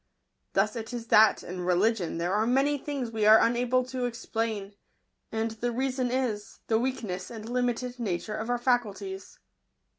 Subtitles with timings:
[0.53, 4.05] Thus it is that in \ religion there are many things we are unable to
[4.05, 4.73] explain;
[5.31, 9.37] and the reason is, the weakness and \ limited nature of our faculties."